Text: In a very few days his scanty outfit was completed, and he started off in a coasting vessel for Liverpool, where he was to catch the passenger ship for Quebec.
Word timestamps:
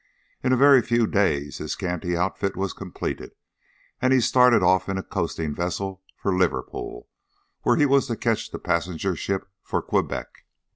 In 0.43 0.51
a 0.51 0.57
very 0.57 0.81
few 0.81 1.05
days 1.05 1.59
his 1.59 1.73
scanty 1.73 2.17
outfit 2.17 2.57
was 2.57 2.73
completed, 2.73 3.33
and 4.01 4.11
he 4.11 4.19
started 4.19 4.63
off 4.63 4.89
in 4.89 4.97
a 4.97 5.03
coasting 5.03 5.53
vessel 5.53 6.01
for 6.17 6.35
Liverpool, 6.35 7.07
where 7.61 7.75
he 7.77 7.85
was 7.85 8.07
to 8.07 8.15
catch 8.15 8.49
the 8.49 8.57
passenger 8.57 9.15
ship 9.15 9.47
for 9.61 9.79
Quebec. 9.79 10.45